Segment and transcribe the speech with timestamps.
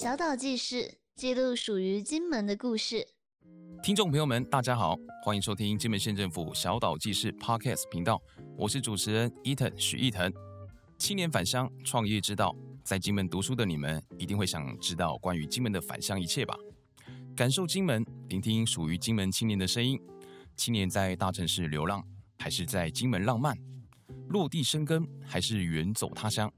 [0.00, 3.06] 小岛记事记录属于金门的故事。
[3.82, 8.18] 听众朋友们，大家好，欢迎收听金门县政府小岛记事 Podcast 频道，
[8.56, 10.32] 我是主持人伊藤许翼腾。
[10.96, 16.56] 青年返乡创业之道，在金门读书的你们一定会想知道关于金门的返乡一切吧？
[17.36, 20.00] 感受金门，聆听属于金门青年的声音。
[20.56, 22.02] 青年在大城市流浪，
[22.38, 23.54] 还是在金门浪漫？
[24.30, 26.50] 落地生根，还是远走他乡？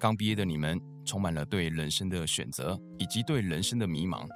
[0.00, 4.28] 刚毕业的你们，充满了对人生的选择，以及对人生的迷茫。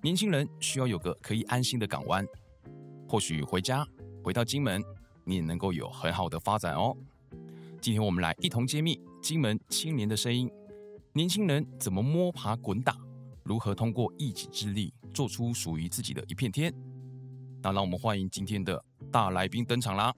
[0.00, 2.24] 年轻人需要有个可以安心的港湾，
[3.08, 3.84] 或许回家
[4.22, 4.80] 回到金门，
[5.24, 6.96] 你也能够有很好的发展哦。
[7.80, 10.48] 今天我们来一同揭秘金门青年的声音，
[11.14, 12.96] 年轻人怎么摸爬滚打，
[13.42, 16.72] 如何通过一己之力做出属于自己的一片天。
[17.60, 20.14] 那让我们欢迎今天的大来宾登场啦！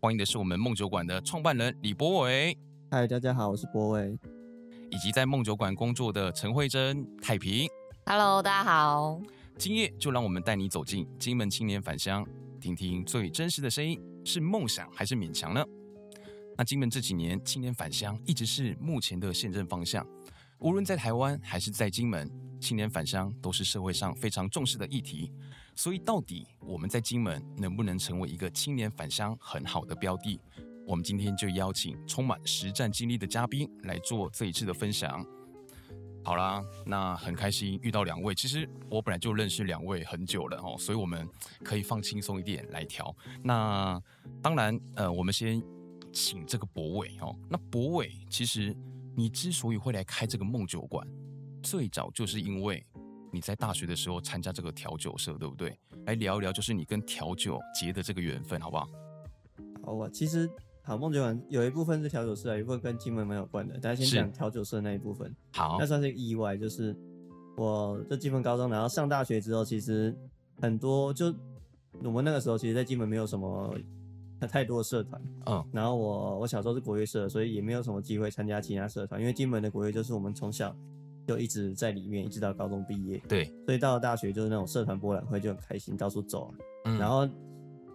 [0.00, 2.58] 欢迎的是我们梦酒馆的创办人李博伟。
[2.90, 4.18] 嗨，大家好，我是博伟。
[4.90, 7.68] 以及在梦酒馆工作的陈慧珍、太平。
[8.06, 9.20] Hello，大家好。
[9.56, 12.26] 今夜就让我们带你走进金门青年返乡，
[12.60, 15.64] 听听最真实的声音，是梦想还是勉强呢？
[16.56, 20.06] 那金门这几年青年返乡一直是目前的宪政方向，
[20.58, 22.30] 无论在台湾还是在金门，
[22.60, 25.32] 青年返乡都是社会上非常重视的议题。
[25.76, 30.40] 所以，到底我们在金门能不能成为一个青年返乡很好的标的？
[30.88, 35.22] 我们今天就邀请充满实战经历的嘉宾来做这一次的分享。
[36.24, 38.34] 好啦，那很开心遇到两位。
[38.34, 41.28] 其实我本来就认识两位很久了哦，所以我们
[41.62, 43.14] 可以放轻松一点来调。
[43.42, 44.02] 那
[44.40, 45.62] 当然，呃，我们先
[46.10, 47.36] 请这个博伟哦。
[47.50, 48.74] 那博伟，其实
[49.14, 51.06] 你之所以会来开这个梦酒馆，
[51.62, 52.82] 最早就是因为
[53.30, 55.78] 你在大学的时候参加这个调酒社，对不对？
[56.06, 58.88] 来聊一聊，就是你跟调酒结的这个缘分，好不好？
[59.84, 60.50] 好啊，其实。
[60.88, 63.74] 好，梦酒馆有一部分是调酒社，有一部分跟金门蛮有关的。
[63.74, 65.30] 大家先讲调酒社那一部分。
[65.52, 66.96] 好，那算是意外，就是
[67.58, 70.16] 我在金门高中，然后上大学之后，其实
[70.62, 71.26] 很多就
[72.02, 73.74] 我们那个时候，其实，在金门没有什么
[74.50, 75.20] 太多的社团。
[75.44, 75.62] 嗯。
[75.72, 80.74] 然后我我小时候是国乐社，所以也没有什么机会参加其他社团，因为金门的国乐就是我们从小
[81.26, 83.22] 就一直在里面，一直到高中毕业。
[83.28, 83.44] 对。
[83.66, 86.50] 所以到了大学就是那种社团博览会就很开心，到处走。
[86.86, 86.98] 嗯。
[86.98, 87.28] 然后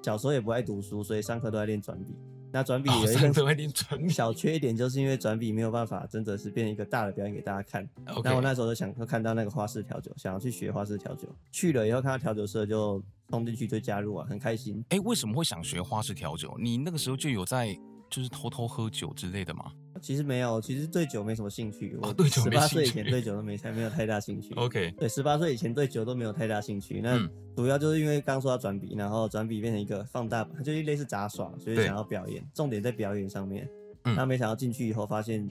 [0.03, 2.15] 小时候也不爱读书，所以上课都在练转笔。
[2.53, 7.89] 那转笔有一个小缺点，就是因为转笔没有办法真的是变成一个大的表演给大家看。
[8.23, 11.27] 那我那时候就想看到那个花式调酒，想要去学花式调酒。
[11.51, 14.85] 去了以后看到调酒社就冲进去就加入啊，很开心。
[14.89, 16.55] 哎、欸，为什么会想学花式调酒？
[16.59, 17.75] 你那个时候就有在
[18.13, 19.71] 就是偷偷喝酒之类的吗？
[19.99, 21.97] 其实没有，其实对酒没什么兴趣。
[21.99, 22.43] 我对酒。
[22.43, 24.53] 十八岁以前对酒都没太没有太大兴趣。
[24.53, 27.01] OK，对，十八岁以前对酒都没有太大兴趣。
[27.01, 27.17] 那
[27.55, 33.67] 主要就是因为刚说要转笔，然后转笔变成一个放大版，就是类似杂耍，所以想要表演，重点在表演上面。
[34.03, 34.15] 嗯。
[34.15, 35.49] 那没想到进去以后发现，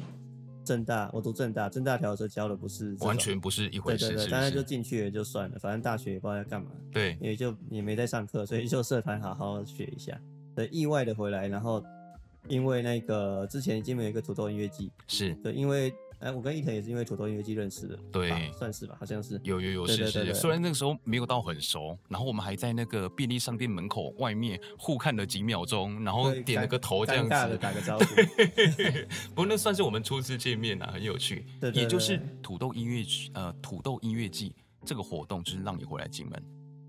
[0.65, 4.07] 正大，我读正大，正大调的时候教的不是完全不是一回事。
[4.07, 6.71] 对对对，当然就进去了就算了，反正大学也不知道要干嘛。
[6.93, 7.19] 对。
[7.21, 10.17] 也就也没在上课，所以就社团好好学一下。
[10.55, 11.83] 对，意外的回来，然后。
[12.49, 20.33] 因为那个之前金门有一个土豆音乐季，是对，因为哎，我跟伊藤也是因为土豆音乐季认识的，对，算是吧，好像是有有有，是是。
[20.35, 28.05] 虽然那个时候没有到很熟，然后我们还在那个便利商店门口外面互看了几秒钟，然后点了个头这样子，的打个招呼。
[29.31, 31.45] 不过那算是我们初次见面啊，很有趣。
[31.61, 33.05] 对，也就是土豆音乐
[33.35, 34.55] 呃土豆音乐季
[34.85, 36.43] 这个活动，就是让你回来进门。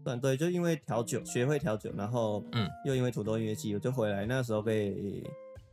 [0.04, 4.28] 对对，就因为调酒学会调酒，然后嗯，又因为土豆音乐季，我就回来。
[4.28, 5.24] 那个时候被。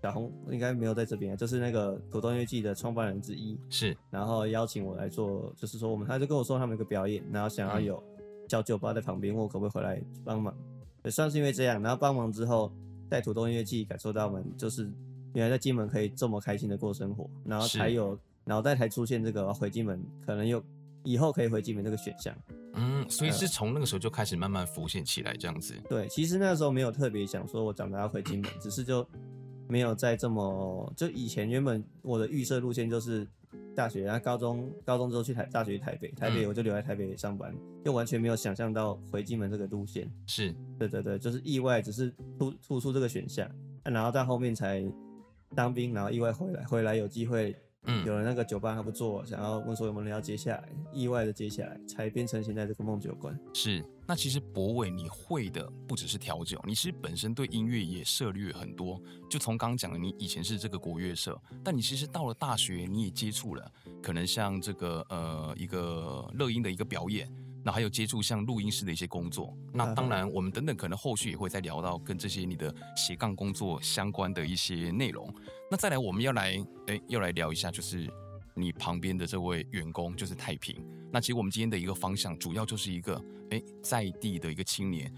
[0.03, 8.03] 小红应该没有在这边，就是那个土豆音乐季的创办人之一，是，然后邀请我来做，就是说我们，他就跟我说他们有个表演，然后想要有
[8.49, 10.57] 小酒吧在旁边，问我可不可以回来帮忙，
[11.05, 12.73] 也算是因为这样，然后帮忙之后，
[13.11, 14.91] 在土豆音乐季感受到我们就是
[15.35, 20.65] 原来在金门可以这么开心的过生活，然后才有脑袋才出现这个回金门，可能有
[21.05, 22.35] 以后可以回金门这个选项，
[22.73, 29.07] 嗯，所以是从那个时候就开始慢慢浮现起来这样子，对，其实那个时候没有特别想说我长大要回金门，只是就。
[29.71, 33.27] 没有再这么，就以前原本我的预设路线就是
[33.75, 40.11] 大学，然后高中高中之后去台大学去台北，台北我就留在台北上班，又完全没有想象到回金门这个路线。
[40.27, 43.49] 是，对对对，就是意外，只是突突出这个选项，
[43.85, 44.85] 然后在后面才
[45.55, 47.57] 当兵，然后意外回来，回来有机会。
[47.85, 53.39] 嗯，有了那个酒吧还不做，想要问说有没有人要接下来，意外的接下来，才变成现在这个梦酒馆。
[53.55, 59.01] 是，那其实博伟你会的不只是调酒，你其实本身对音乐也涉猎很多。
[59.31, 63.73] 就从刚刚讲的，你以前是这个国乐社，但你其实到了大学，你也接触了，
[64.03, 67.33] 可能像这个呃一个乐音的一个表演。
[67.63, 75.33] 那还有接触像录音室的一些工作，那当然我们等等可能后续也会再聊到跟这些你的斜杠工作相关的一些内容。
[75.71, 76.53] 那再来我们要来
[76.87, 78.11] 诶要来聊一下，就是
[78.55, 80.77] 你旁边的这位员工就是太平。
[81.13, 85.13] 那其实我们今天的一个方向，主要就是一个哎在地的一个青年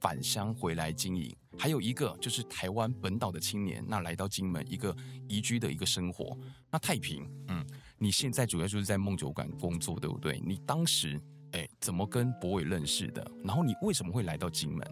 [0.00, 4.94] 返乡回来经营，还有一个就是台湾本岛的青年，那来到金门一个
[5.26, 6.36] 宜居的一个生活。
[6.70, 7.66] 那太平，嗯，
[7.96, 10.40] 你现在主要就是在梦酒馆工作，对不对？
[10.44, 11.18] 你当时
[11.58, 13.26] 哎怎么跟博伟认识的？
[13.42, 14.86] 然后你为什么会来到金门？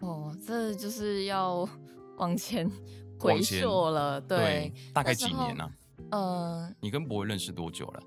[0.00, 1.68] 哦，这就是要
[2.16, 2.70] 往前
[3.18, 5.64] 回溯了，对，对，大概几年呢？
[5.64, 5.72] 啊？
[6.10, 8.02] 呃，你跟博伟认识多久了？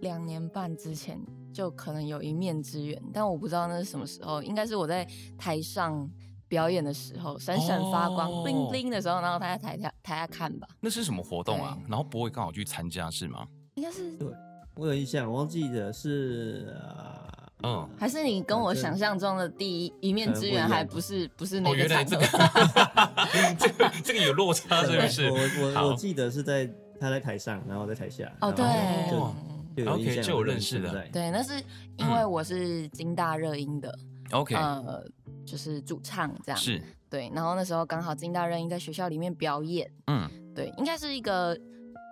[0.00, 1.18] 两年半之前
[1.52, 5.04] 就可能有一面之缘，但我不知道那是什么时候，应该是我在
[5.36, 6.08] 台上
[6.46, 10.68] 表演的时候，闪闪发光，bling bling 的时候，然后他在台下台下看吧。
[10.80, 11.76] 那是什么活动啊？
[11.88, 13.48] 然后博伟刚好去参加是吗？
[13.74, 14.14] 应该是。
[14.16, 14.28] 对，
[14.76, 16.76] 我有印象，我忘记的是。
[17.64, 21.74] 嗯，还是你跟我想象中的第一一面之缘，还不是不是那个？
[21.74, 22.26] 哦，原来这个
[23.58, 25.30] 这 个这个有落差，是不是？
[25.30, 26.70] 我我我记得是在
[27.00, 28.30] 他在台上，然后在台下。
[28.42, 28.66] 哦，对，
[29.10, 31.08] 就 OK 就有认识的。
[31.10, 31.54] 对，那是
[31.96, 33.98] 因为我是金大热音的
[34.32, 35.02] ，OK，呃，
[35.46, 36.60] 就是主唱这样。
[36.60, 41.58] 是，对，然后那时候刚好金大热音在学校里面表演，嗯，对，应该是一个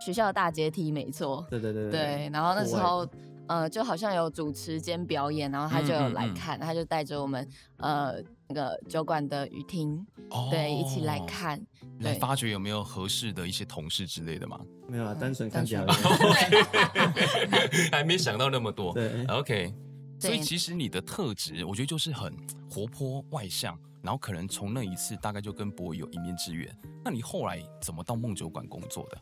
[0.03, 1.47] 学校的大阶梯，没错。
[1.51, 3.07] 对对对对，然后那时候。
[3.53, 7.47] 呃，就好像有主持兼表演，然后他就有来看，嗯嗯嗯，他就带着我们
[7.77, 8.15] 呃
[8.49, 9.95] 那个酒馆的雨婷，
[10.31, 11.61] 哦，对，一起来看，
[12.01, 14.59] 来发掘有没有合适的一些同事之类的吗？
[14.89, 16.65] 没有啊，单纯看表演，
[17.93, 18.95] 还没想到那么多。
[18.95, 19.75] 对，OK，
[20.19, 22.35] 所以其实你的特质，我觉得就是很
[22.71, 26.75] 活泼外向，然后可能从那一次大概就跟柏纬有一面之缘。
[27.05, 29.19] 那你后来怎么到梦酒馆工作的？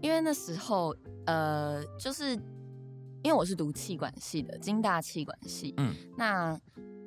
[0.00, 0.92] 因为那时候
[1.26, 2.36] 呃，就是。
[3.22, 5.74] 因为我是读气管系的，金大气管系。
[5.76, 6.58] 嗯，那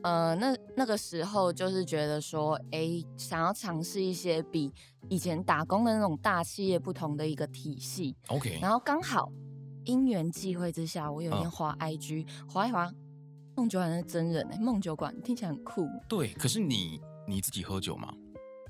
[0.04, 4.74] 呃，那那个时候就是觉得说，哎，想要尝试一些比
[5.10, 8.16] 以前打工的那种大企业不同的一个体系。
[8.28, 9.31] OK，然后刚好
[9.86, 12.92] 因缘际会之下，我有一天滑 IG，滑一滑，
[13.56, 15.88] 梦酒馆的真人哎，梦酒馆听起来很酷。
[16.10, 18.14] 对，可是你你自己喝酒吗？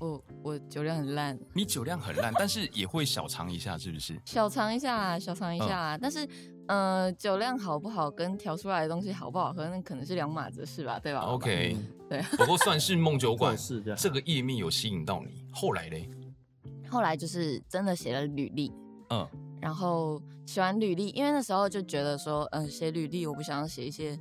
[0.00, 1.38] 我我酒量很烂。
[1.54, 4.20] 你酒量很烂，但是也会小尝一下，是不是？
[4.26, 6.28] 小尝一下，小尝一下，但是。
[6.68, 11.76] 呃，酒量好不好跟调出来的东西好不好喝，那可能是两码子事吧，对吧？OK，
[12.08, 12.22] 对。
[12.36, 16.08] 不过算是梦酒馆 是这个页面有吸引到你，后来嘞？
[16.88, 18.72] 后来就是真的写了履历，
[19.10, 19.26] 嗯，
[19.60, 24.18] 然后写完履历，因为那时候就觉得说，嗯、呃，写履历我不想要写一些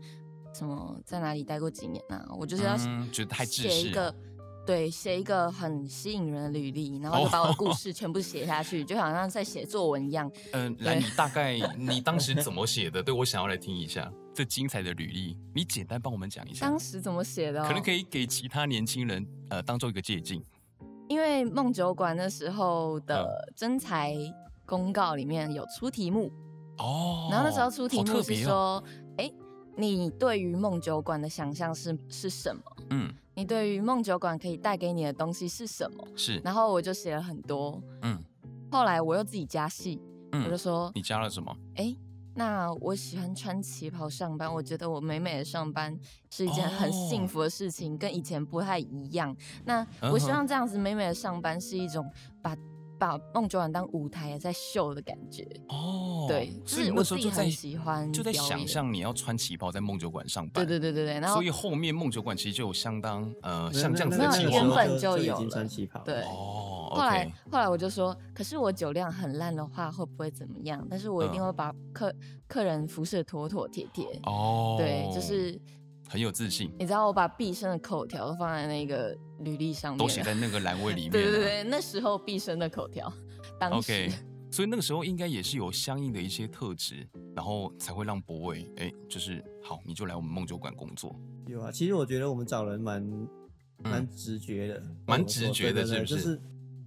[0.53, 4.13] 什么在哪里待过几年啊，我就是要写、嗯、觉得太自一个。
[4.63, 10.31] 对，写一个很吸引人的履历，然后就把我的故 事全部写下去，就好像在写作文一样。
[10.53, 13.01] 嗯，来，你大概 你当时怎么写的？
[13.01, 16.67] 对，我想要来听一下这精彩的履历，你简单帮我们讲一下。
[16.67, 17.63] 当时怎么写的？
[17.63, 20.41] 可能可以给其他年轻人呃当做一个借鉴。
[21.09, 24.15] 因为梦酒馆那时候的征才
[24.65, 26.31] 公告里面有出题目
[26.77, 28.81] 哦，然后那时候出题目是说，
[29.17, 29.33] 哎、哦，
[29.75, 32.61] 你对于梦酒馆的想象是是什么？
[32.91, 33.11] 嗯。
[33.41, 36.07] 你对于梦酒馆可以带给你的东西是什么？
[36.15, 37.81] 是，然后我就写了很多。
[38.03, 38.23] 嗯，
[38.71, 39.99] 后来我又自己加戏，
[40.31, 41.51] 嗯，我就说你加了什么？
[41.75, 41.95] 哎，
[42.35, 45.99] 那我喜欢穿旗袍上班，我觉得我美美的上班
[46.29, 49.35] 是一件很幸福的事情，哦，跟以前不太一样。
[49.65, 52.07] 那我希望这样子美美的上班是一种
[53.01, 53.11] 把。
[53.11, 66.91] 把梦酒馆当舞台在秀的感觉哦，对，所以我自己很喜欢，就在想象你要穿旗袍在梦酒馆上班，对对对对对，然后所以后面梦酒馆其实就有相当呃像这样子的计划，原本就有了穿旗袍，对哦。
[66.93, 70.85] 后来后来我就说，可是我酒量很烂的话会不会怎么样？
[70.87, 72.13] 但是我一定会把客
[72.47, 75.59] 客人服侍妥妥帖帖哦，对，就是。
[76.11, 81.11] 很有自信，你知道我把毕生的口条都放在那个履历上面，都写在那个栏位里面。
[81.13, 83.09] 对对对，那时候毕生的口条，
[83.57, 84.13] 当时，OK，
[84.51, 91.17] 所以那个时候应该也是有相应的一些特质，然后才会让博伟哎，就是好，你就来我们梦酒馆工作。
[91.47, 93.01] 有啊，其实我觉得我们找人蛮
[93.77, 96.15] 蛮直觉的，蛮、嗯、直觉的，是不是？
[96.15, 96.35] 就是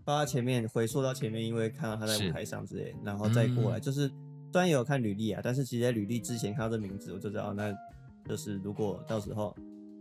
[0.05, 4.07] 包括前面回溯到前面，因为看到他在舞台上之类，然后再过来，嗯、就是
[4.53, 7.75] 虽然也有看履历啊，但是其实在履历之前看到这名字，我就知道那。
[8.29, 9.55] 就是如果到时候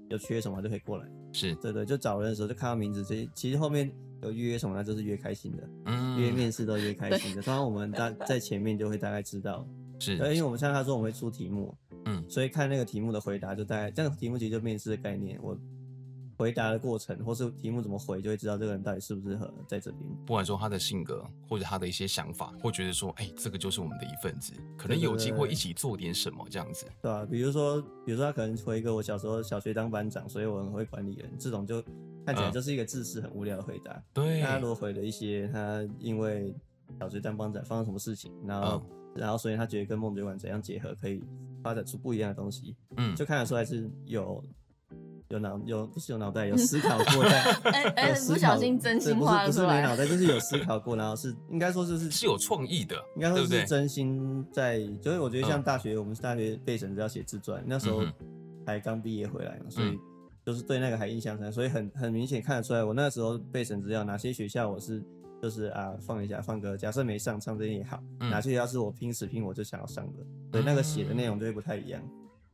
[0.09, 7.41] 有缺什么就可以过来，是对对，就找人的时候就看到名字，这其实后面有约什么，那就是越开心的，嗯，约面试都越开心的。
[7.41, 9.67] 当然我们大在前面就会大概知道，
[9.99, 11.75] 是，因为我们像他说我们会出题目，
[12.05, 15.57] 嗯，所以看那个题目的回答就大概这个题目其实就面试的概念，我。
[16.35, 20.01] 回答的过程，或是题目怎么回，就会知道这个人到底适不适合在这边。
[20.25, 27.25] 不管说他的性格，或者他的一些想法，会觉得说，哎、欸，这个就是我们的一份子，可能有机会一起做点什么这样子，对吧、啊？
[27.29, 31.81] 比如说，比如说他可能回一个我小时候小学当班长，所以我很会管理人，这种就
[32.25, 34.03] 看起来就是一个自私很无聊的回答。
[34.13, 36.55] 对、嗯，他如果回了一些他因为
[36.99, 41.23] 小学当班长发生什么事情，然后、嗯、然后所以他觉得跟梦酒馆怎样结合可以
[41.61, 44.43] 发展出不一样的东西，嗯，就看得出来是有。
[45.33, 58.03] 有脑有不是有脑袋 有思考过在，哎哎，不小心真心话不是不是没脑 袋，就是有思考过，然后是应该说就是是有创意的，应该说是真心在，就是我觉得像大学、嗯、我们是大学备审要写自传，那时候
[58.65, 59.97] 还刚毕业回来嘛，所以
[60.45, 65.03] 就是对那个还印象深，所以很很明显看得出来，我那时候备审资料哪些学校我是
[65.41, 72.01] 就是啊放一下放个假设没上唱这些也好，哪些学校是我拼死拼我就想要上的，所以那个写的内容就会不太一样。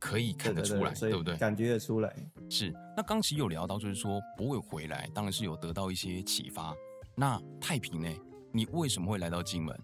[0.00, 1.36] 可以看得出来，对，对，对，对不对？
[1.36, 2.12] 感觉得出来。
[2.48, 2.74] 是。
[2.96, 6.74] 那刚其实有聊到，就是说博伟回来，当然是有得到一些启发。
[7.14, 8.08] 那太平呢？
[8.50, 9.78] 你为什么会来到金门？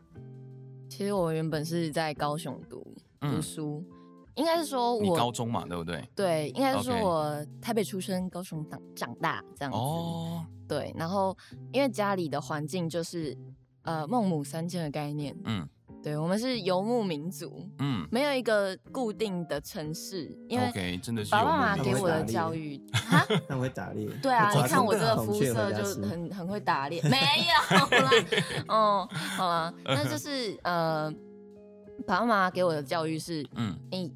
[0.89, 2.83] 其实我原本是在高雄读
[3.21, 6.09] 读书，嗯、应该是说我高中嘛，对不对？
[6.17, 9.79] 对，应该是说我台北出生，高雄长长大这样子。
[9.79, 10.47] 哦。
[10.67, 11.37] 对，然后
[11.73, 13.37] 因为家里的环境就是
[13.83, 15.69] 呃孟母三迁的概念，嗯。
[16.07, 20.73] 对，我们是游牧民族，嗯，没有一个固定的城市，因为
[21.29, 28.11] 爸爸妈妈给我的教育， 哈，他会打猎，对啊，你看我这个肤色就很很会打猎，没有啦，
[28.71, 31.11] 哦，好了，那就是呃，
[32.07, 34.15] 爸爸妈妈给我的教育是，嗯，你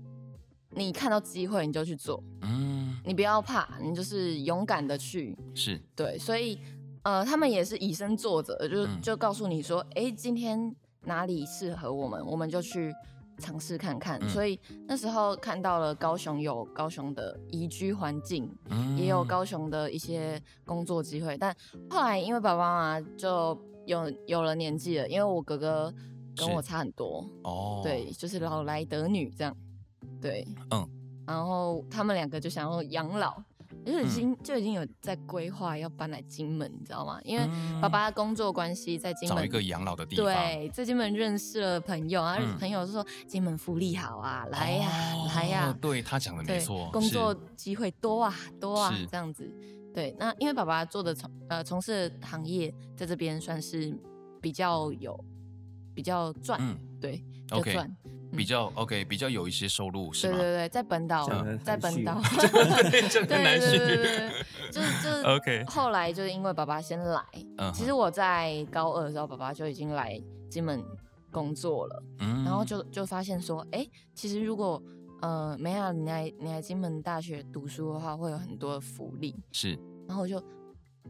[0.70, 5.82] 你看到机会你就去做，嗯，你不要怕，你就是勇敢的去，是。
[5.96, 6.56] 对，所以
[7.02, 10.72] 呃，他们也是以身作则，就就告诉你说，哎，今天。
[11.04, 12.94] 哪里适合我们，我们就去
[13.38, 14.18] 尝试看看。
[14.22, 21.36] 嗯、所以那时候看到了高雄有高雄的宜居环境，嗯、也有高雄的一些工作机会。
[21.38, 21.54] 但
[21.88, 25.92] 后来因为爸爸妈妈就有有了年纪了，因为我哥哥
[26.36, 27.24] 跟我差很多。
[27.44, 29.56] 哦，对，就是老来得女这样，
[30.20, 30.88] 对，嗯，
[31.26, 33.42] 然后他们两个就想要养老。
[33.84, 37.20] 就已经就已经有在规划要搬来金门，你知道吗？
[37.24, 37.44] 因为
[37.80, 40.24] 爸爸工作关系在金门，找一个养老的地方。
[40.26, 44.90] 对，在金门认识了朋友啊，朋友就说金门福利好啊，来呀，
[45.34, 45.76] 来呀。
[45.80, 49.50] 对，他讲的没错，工作机会多啊，多啊，这样子。
[49.92, 53.92] 对，那因为爸爸做的从呃从事的行业在这边算是
[54.40, 55.18] 比较有
[55.94, 56.60] 比较赚，
[57.00, 57.90] 对，就赚。
[58.36, 60.36] 比较 OK，比较有一些收入是吗？
[60.36, 61.28] 对对对，在本岛，
[61.64, 64.30] 在本岛，对对对对对，
[64.70, 65.64] 就是就是 OK。
[65.66, 67.22] 后来就是因为爸爸先来，
[67.74, 70.82] 其实我在高二的时候，爸爸就已经来金门
[71.30, 74.82] 工作了，然后就就发现说，哎，其实如果
[75.22, 80.42] 呃没有你来你来金门大学读书的话，会有很多的福利，是，然后我就。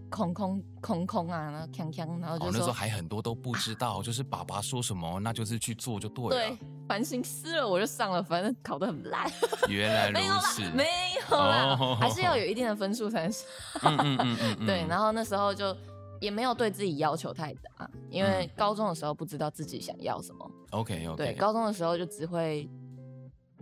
[0.09, 6.31] 空空空空啊，然后锵锵，然后就那时候还很多都不知道，啊、就是爸爸说什么，那就是去做就对了。
[6.31, 9.31] 对，繁星撕了我就上了，反正考得很烂。
[9.69, 10.87] 原来如此，没
[11.31, 13.45] 有啦，哦、还是要有一定的分数才是。
[13.83, 15.77] 嗯嗯嗯嗯、对，然后那时候就
[16.21, 20.51] 也没有对自己要求太大，因为高中的时候不知道自己想要什么。
[20.71, 21.17] OK OK。
[21.17, 22.69] 对，高中的时候就只会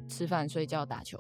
[0.09, 1.19] 吃饭、睡觉、打球。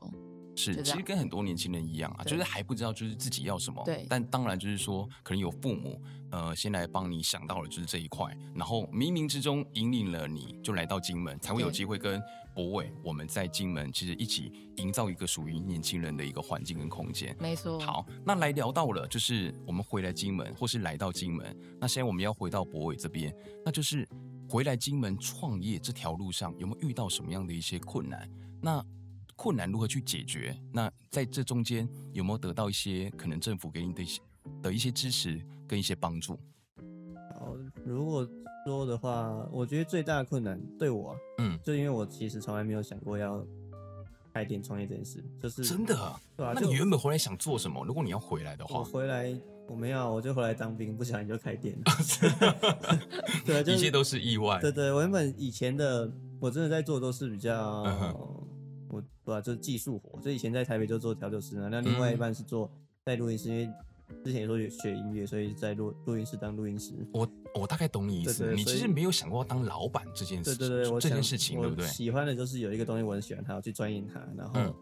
[0.58, 3.80] 是，其实跟很多年轻人一样啊，就是还不知道就是自己要什么。
[3.84, 4.04] 对。
[4.08, 12.20] 但当然就是说，可能有父母呃先来帮你想到了就是这一块，然后冥冥之中引领了你就来到金门，才会有机会跟
[12.52, 17.36] 博伟我们在金门其实一起营造一个属于年轻人的一个环境跟空间。
[17.38, 17.78] 没错。
[17.78, 23.32] 好，那来聊到了就是我们回来金门，或是来到金门，那现在我们要回到博伟这边，
[23.64, 24.04] 那就是
[24.48, 28.28] 回来金门创业这条路上有没有遇到什么样的一些困难？
[28.60, 28.84] 那
[29.38, 30.58] 困难如何去解决？
[30.72, 34.20] 那在这中间有没有得到一些可能政府给你的一些
[34.60, 36.36] 的一些支持跟一些帮助？
[37.38, 37.54] 好，
[37.84, 38.28] 如果
[38.66, 43.46] 说的话，我觉得最大的困难对我，嗯，就因为我其实从来没有想过要
[44.34, 45.94] 开店创业这件事，就是真的，
[46.36, 46.52] 对吧？
[46.56, 47.84] 那你原本回来想做什么？
[47.84, 49.32] 如果你要回来的话，我回来
[49.68, 51.92] 我没有，我就回来当兵，不小心就开店了。
[53.46, 54.60] 对，一切都是意外。
[54.60, 57.84] 对对，我原本以前的我真的在做都是比较。
[58.88, 60.20] 我对啊，就是技术活。
[60.20, 62.70] 所以以前在台北就做调酒师呢，那另外一半是做
[63.04, 63.70] 在录音室，因为
[64.24, 66.94] 之前也说学音乐，所以在录录音室当录音师。
[67.12, 70.56] 我我大概懂你意思，你其实没有想过当老板这件事。
[70.56, 71.86] 对对对，我这件事情对不对？
[71.86, 74.74] 喜欢的就是有一个东西我很喜欢它，我去钻研它，然后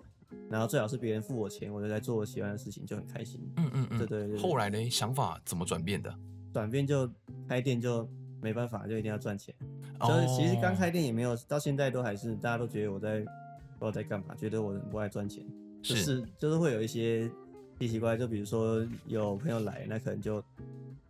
[0.49, 3.41] 然后最好是别人付我钱，我就在做我喜欢的事情，就很开心。
[3.57, 4.39] 嗯嗯嗯，对对对。
[4.39, 6.15] 后来呢，想法怎么转变的？
[6.53, 7.11] 转变就
[7.49, 8.09] 开店就
[8.41, 9.53] 没办法，就一定要赚钱。
[9.99, 13.25] 就是其实刚开店也没有，到现在都还是大家都觉得我在。
[13.79, 15.45] 不知道在干嘛，觉得我不爱赚钱，
[15.83, 17.31] 就是，就是会有一些
[17.79, 20.43] 奇奇怪怪，就比如说有朋友来，那可能就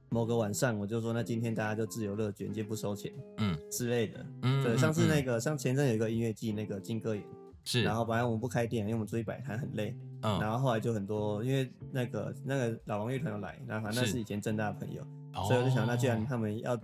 [0.08, 3.56] 某个晚上，我就说那今天大家就自由乐捐，就不收钱，嗯。
[3.70, 7.24] 之类的，嗯，对，上次那个像前阵有一个音乐季，那个金歌演
[7.64, 15.02] 是，然后本来我们不开店，因为我们出去摆摊很累，嗯，然后后来就很多，因为那个那个老王乐团要来，然后反正那是以前正大的朋友，
[15.46, 16.78] 所以我就想，那既然他们要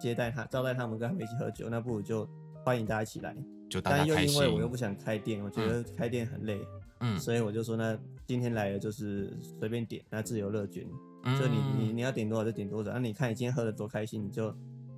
[0.00, 2.26] 接待他，招待他们，跟他们一起喝酒，那不如就
[2.64, 3.36] 欢迎大家一起来。
[3.68, 4.14] 就大家开心。
[4.14, 6.60] 但又因为我又不想开店，我觉得开店很累，
[7.00, 14.54] 嗯，所以我就说，那今天来了就是随便点，那自由乐捐，就、嗯、你你你要点多少就点多少，那、啊、你看你今天喝的多开心，你就。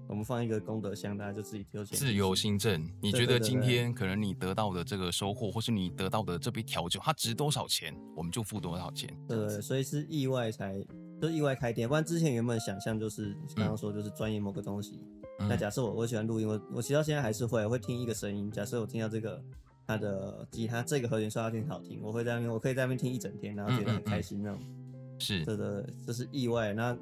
[0.08, 1.96] 我们放一个功德箱，大家就自己丢钱。
[1.96, 9.08] 自由新政，你觉得今天可能你得到的这个收获，或是你得到的这杯调酒，它值多少钱，我们就付多少钱。
[9.28, 10.84] 对，对，所以是意外才，
[11.22, 14.98] 就意外开店，不然之前原本想象就是刚刚说就是专业某个东西。
[15.40, 18.50] 嗯、那假设我我喜欢录音，我我其实到现在还是会我会听一个声音。
[18.50, 19.42] 假设我听到这个
[19.87, 24.61] 他的吉他这个和弦刷到挺好听，我会在那边我可以在那边听一整天，然后觉得很开心那种。
[25.18, 26.73] 是，对对，这是意外。
[26.73, 26.97] 那。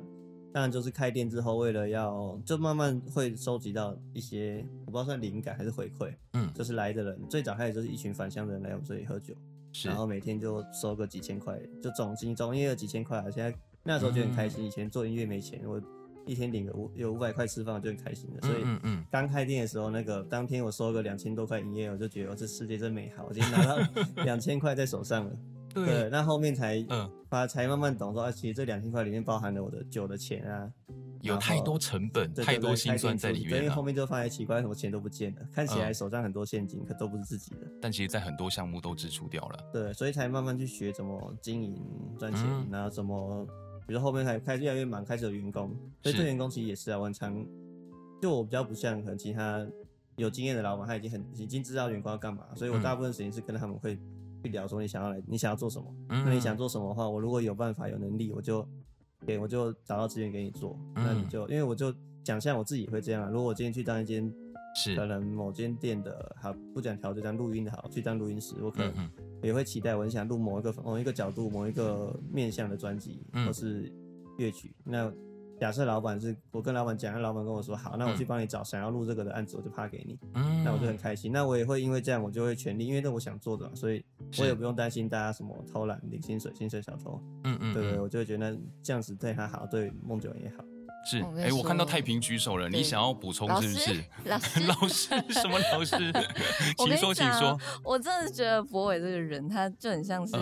[0.51, 9.35] 当然，就是开店之后，为了要就慢慢会收集到一些，我不知道算灵感还是回馈，嗯，就是来的人最早开始就是一群返乡的人来我们这里喝酒，
[9.75, 13.31] 是，然后每天就收个几千块，就总金总营业额几千块啊。
[13.31, 15.79] 现在那时候就很开心，以前做音乐没钱，我
[16.29, 18.41] 一天领个五有五百块吃饭就很开心了。
[18.43, 18.65] 所以，
[19.11, 23.79] 刚开店的时候，那个当天我收个两千多块营业额，我就觉得这世界真美好，我今天拿到
[24.25, 25.33] 两千块在手上了。
[25.75, 30.69] 对，那后面才嗯，把才慢慢懂说，啊，其实这两千块里面包含了我的酒的钱啊，
[31.21, 33.59] 有太多成本，太多心酸在里面。
[33.59, 37.71] 因为后面就发现奇怪，什么钱都不见了，看起来手上很多现金，可都不是自己的。
[37.81, 39.59] 但其实，在很多项目都支出掉了。
[39.73, 41.81] 对，所以才慢慢去学怎么经营
[42.19, 43.47] 赚钱，然后怎么，
[43.89, 47.45] 比如后面才开始越来越忙，开始有员工，所以对员工其实也是啊，我常
[48.23, 49.67] 就我比较不像可能其他
[50.15, 53.99] 有经验的老板，他已经很已经知道员工要干嘛，所以我大部分时间是跟他们会。
[54.41, 55.93] 去聊说你想要来，你想要做什么？
[56.11, 58.65] 嗯、那你想做什么的话，我如果有办法、有能力，我就
[59.27, 60.79] 给我就找到资源给你做。
[60.95, 61.93] 嗯、那你就因为我就
[62.23, 63.29] 讲，像我自己会这样啊。
[63.29, 64.33] 如果我今天去当一间
[64.79, 64.95] 是。
[64.95, 68.93] 可能某间店的，好不讲调，这张录音的好，去当录音师，我可能
[69.43, 73.93] 也会期待，我很想录某一个某一个角度、某一个面向的专辑或是
[74.37, 74.75] 乐曲。
[74.85, 75.13] 那
[75.59, 81.33] 假设老板是我跟老板讲，那老板跟我说好，那我去帮你找想要录这个的案子，我就发给你，嗯，那我就很开心。
[81.33, 84.05] 那我也会因为这样，我就会全力，因为这我想做的嘛，所以
[84.39, 90.65] 我也不用担心大家什么偷懒领薪水、薪水小偷，嗯嗯，对对，我就会觉得这样子对他好，对孟九也好。
[91.09, 94.05] 是，哎、欸，我看到太平举手了，你想要补充是不是？
[94.25, 95.97] 老师， 老师，什么老师？
[96.77, 97.59] 请说，请说。
[97.83, 100.35] 我真的觉得博伟这个人，他就很像是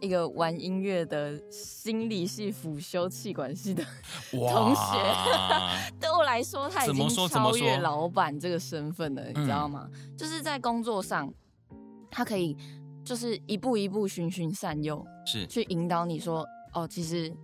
[0.00, 3.84] 一个玩音乐的心理系辅修气管系的
[4.30, 4.80] 同学。
[4.80, 9.88] 哇 对我来说，他已经超越老板这个身份了，你知道吗？
[9.92, 11.32] 嗯、就是在工作上，
[12.10, 12.56] 他可以
[13.04, 17.34] 就是一步一步循循善诱，是去引导你说，哦，其实。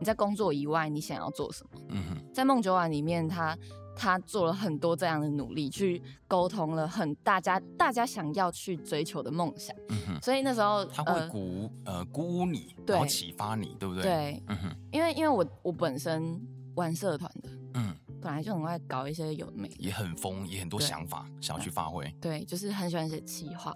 [0.00, 1.80] 你在工作以外，你想要做什么？
[1.90, 3.56] 嗯哼，在梦酒馆里面，他
[3.94, 9.76] 他做了很多这样的努力，去沟通了很大家大家想要去追求的梦想。
[9.90, 14.02] 嗯哼，所以那时候他会鼓呃，呃鼓舞你，然后启发你，对不对？
[14.02, 16.40] 对，嗯哼，因为因为我我本身
[16.76, 22.10] 玩社团的，嗯，本来就很爱搞一些有的没的，也很疯，也很多想法想要去发挥。
[22.18, 23.74] 对，就是很喜欢写企划，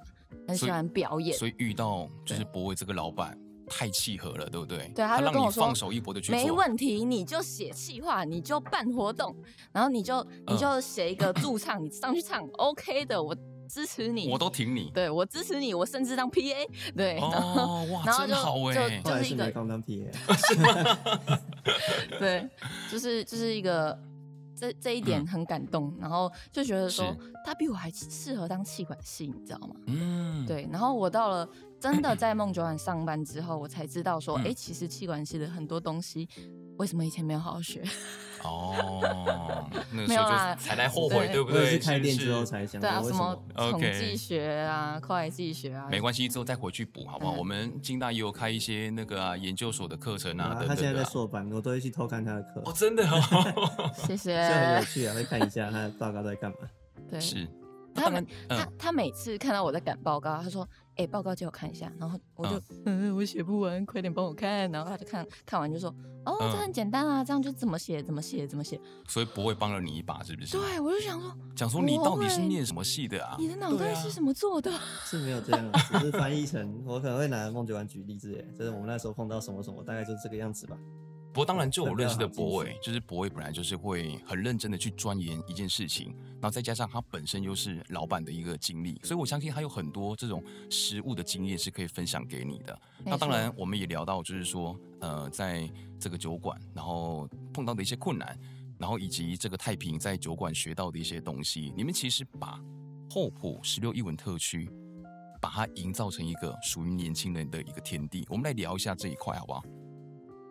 [0.49, 3.39] 很喜欢表演，所以，所以遇到就是博伟这个老板。
[3.69, 4.91] 太契合了，对不对？
[4.95, 9.35] 对，他就跟我说，放手一搏的去做，没问题，你就写企划，你就办活动，
[9.73, 13.35] 然后你就你就写一个驻唱，你上去唱，OK 的，我
[13.69, 20.11] 支持你，我都挺你，对我支持你，我甚至当 PA，对，哦，哇，真好哎，就 就是一个刚当 PA，
[22.19, 22.49] 对，
[22.91, 23.99] 就是就是一个
[24.55, 29.75] 这这一点很感动，然后就觉得说他比我还适合当气管系，你知道吗？
[29.87, 31.49] 嗯，对，然后我到了。
[31.85, 36.27] 真的在梦酒馆上班之后，我才知道说，哎、欸，其实气管系的很多东西，
[36.79, 37.83] 为什么以前没有好好学？
[38.43, 41.73] 哦，那个时候就才来后悔，对，不对？
[41.73, 47.35] 是开店之后才想，对啊，什么统计学啊、会计学啊，没关系，之后再回去补，好不好？
[47.35, 52.63] 嗯、我们金大也有开一些那个啊研究所的课程啊，啊他现在在硕班，我都会去偷看他的课。
[52.65, 56.57] 哦，真的哦 谢谢，就很有趣啊，会看一下他的报告在干嘛。
[57.11, 57.47] 对，是。
[57.95, 64.71] 他们他他每次看到我在赶报告，他说：“哎，报告借我看一下。”然后我就嗯，我写不完，快点帮我看。
[64.71, 70.57] 然后他就看看完就说：“哦，这很简单啊，这样就怎么写怎么写怎么写。”所以不会帮了你一把，是不是？
[70.57, 73.37] 对，我就想说，讲说你到底是念什么系的啊？
[73.39, 74.71] 你的脑袋是什么做的？
[75.05, 80.77] 是没有这样，只是翻译成我可能会拿孟酒馆举例子，哎，就是我们那时候碰到什么什么，大概就是这个样子吧。
[81.35, 92.81] 不过当然，就我认识的博伟，就是博伟本来就是会很认真的去钻研一件事情，然后再加上他本身又是老板的一个经历，所以我相信他有很多这种实物的经验是可以分享给你的。
[93.05, 95.69] 那当然，我们也聊到就是说，呃，在
[95.99, 98.39] 这个酒馆，然后碰到的一些困难，
[98.79, 102.61] 然后以及这个太平在酒馆学到的一些东西，你们其实把
[103.11, 104.71] 厚朴十六艺文特区
[105.41, 108.25] 把它营造成一个属于年轻人的一个天地。
[108.31, 109.65] 我们来聊一下这一块，好不好？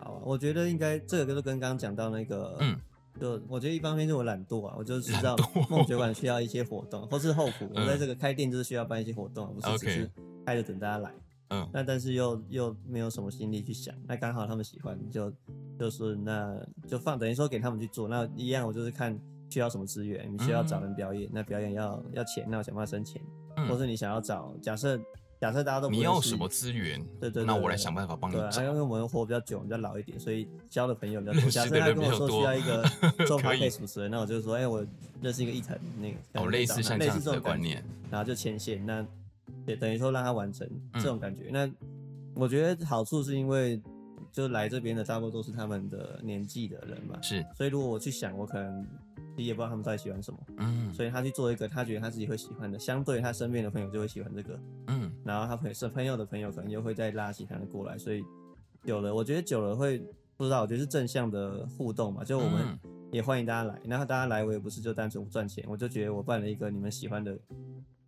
[0.03, 2.77] 好，我觉得应该这个就是跟刚刚讲到那个，嗯，
[3.21, 5.33] 就我觉得一方面是我懒惰啊，我就知道
[5.69, 10.11] 梦酒馆需要一些活动，或是后埔，我在这个开店就是需要办一些活动，不是只是
[10.45, 11.13] 开着等大家来。
[11.51, 15.31] 嗯，那但是又又没有什么心力去想，那刚好他们喜欢，就
[15.79, 19.17] 就是那就放，等于说给他们去做，那一样我就是看
[19.49, 23.21] 需要什么资源，你需要找人表演，那表演要要钱，那我想办法生钱，
[23.69, 24.99] 或是你想要找假设。
[25.43, 26.97] 假设大家都不你要什么资源？
[27.19, 28.49] 对对，对，那我来想办法帮你找。
[28.49, 31.41] 对，因为我们活比较久，比较老一点，所以交的朋友比较多。
[31.51, 32.81] 假设他跟我说需要一个
[33.27, 34.85] 做 podcast 主持人，那我就说，哎、欸，我
[35.21, 39.05] 认识一个伊藤，那个哦，类似像这样的观念，然后就牵线，那
[39.65, 41.49] 也等于说让他完成这种感觉。
[41.49, 43.81] 嗯、那我觉得好处是因为，
[44.31, 48.87] 就来这边的大部分都是他们的年纪的人嘛，是，所以如果我去想，我可能。
[49.35, 58.23] 你也不知道他们到底喜欢什么，嗯，所以他去做一个他觉得他自己会喜欢的，相对他身边的朋友就会喜欢这个，嗯，然后他朋友朋友的朋友可能又会再拉其他人过来，所以
[58.83, 59.97] 久了，我觉得久了会
[60.37, 62.79] 不知道，我觉得是正向的互动嘛，就我们
[63.11, 67.37] 也欢迎大家来，然后大家来我也不是就单纯赚钱，我就觉得我办了一个你们喜欢的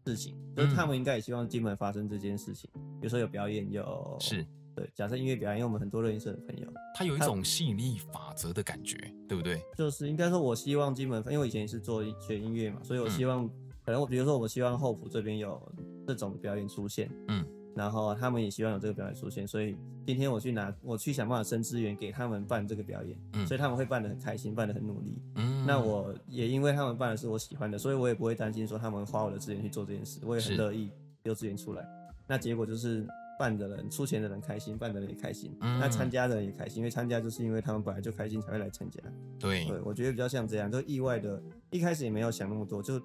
[0.06, 4.46] 事情，就是他们应该也希望金门发生这件事情，比如说有表演有是。
[4.76, 8.96] 对，假设音乐表演，因为我们很多热音社的朋友，他有一种吸引力法则的感觉，
[9.28, 9.62] 对不对？
[9.78, 13.52] 就是应该说，我希望金门，因为我以前也是做学音乐嘛，所以我希望，嗯、
[13.86, 15.62] 可能我比如说，我希望后埔这边有
[16.08, 19.76] 这种表演出现，嗯，然后他们也希望有这个表演出现，所以
[20.08, 30.90] 今天我去拿，我去想办法生资源给他们办这个表演，嗯，所以他们会办的很开心，办的很努力，嗯，那我也因为他们办的是我喜欢的，所以我也不会担心说他们花我的资源去做这件事，我也很乐意
[31.22, 31.86] 丢资源出来，
[32.26, 33.06] 那结果就是。
[33.40, 39.00] 办的人出钱的人开心，办的人也开心，嗯、那参加的人也开心，因为参加就是因为他们本来就开心才会来参加。
[39.40, 43.02] 对，对，我觉得比较像这样，就意外的，一开始也没有想那么多，就。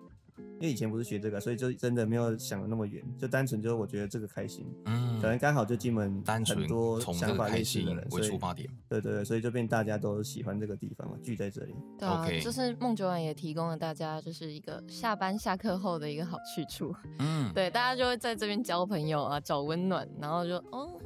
[0.60, 11.74] 因为以前不是学这个，所以就真的没有想的那么远，就单纯就是我觉得这个开心，嗯，可能刚好就金门很多想法类似的人，为出发点，对对对，所以就变大家都喜欢这个地方嘛，聚在这里。
[11.98, 12.42] 对啊，Okay.
[12.42, 21.00] 就是梦九晚也提供了大家就是一个下班下课后的一个好去处，嗯，对，大家就会在这边交朋友啊，找温暖，然后就哦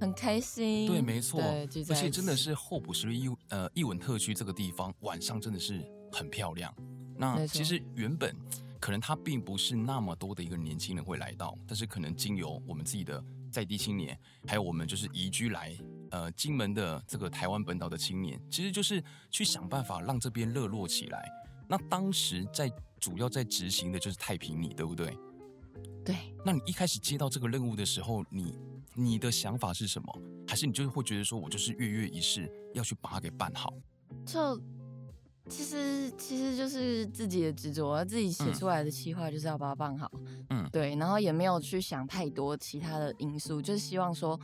[0.00, 5.80] 很开心，对，没错，而且真的是候补十月艺呃艺文特区这个地方晚上真的是
[6.12, 6.72] 很漂亮。
[7.16, 8.32] 那其实原本。
[8.82, 15.78] 可能他并不是那么多的一个年轻人会来到，但是可能经由我们自己的在地青年，还有我们就是移居来
[16.10, 21.30] 呃金门的这个台湾本岛的青年，其实就是去想办法让这边热络起来。
[21.68, 22.68] 那当时在
[22.98, 25.16] 主要在执行的就是太平里，对不对？
[26.04, 26.16] 对。
[26.44, 28.58] 那你一开始接到这个任务的时候，你
[28.96, 30.22] 你的想法是什么？
[30.48, 33.72] 还是你就是会觉得说我就是跃跃一试要去把它给办好？
[34.26, 34.60] 就。
[35.48, 40.10] 其实其实就是自己的执着，自己写出来的企划就是要把它办好，
[40.50, 44.38] 嗯，对，然后也没有去想太多其他的因素，就是希望说，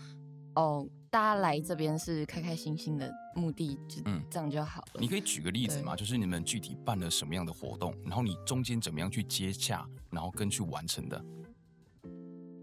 [0.57, 4.89] 哦，大家来这边是开开心心的目的，就这样就好了。
[4.95, 5.95] 嗯，你可以举个例子吗？
[5.95, 11.25] 就是你们具体办了什么样的活动，然后你中间怎么样去接洽，然后跟去完成的？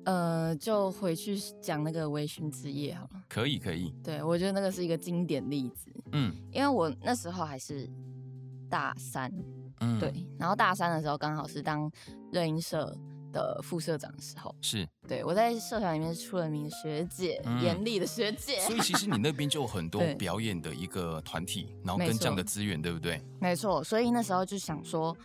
[0.04, 3.24] 呃，就回去讲那个微醺之夜好了。
[3.30, 3.92] 可以可以。
[4.04, 7.90] 对，我觉得那个是一个经典例子，嗯，因为我那时候还是。
[8.70, 9.32] 大三，
[9.80, 11.92] 嗯，对，然后大三的时候刚好是当
[12.32, 12.96] 热音社
[13.32, 23.22] 的副社长的时候，是对，我在社团里面是出了名的学姐，严厉、嗯、的学姐，所以其实你那边就有很多 表演的一个团体，然后跟这样的资源，对不对？
[23.40, 25.16] 没错，所以那时候就想说，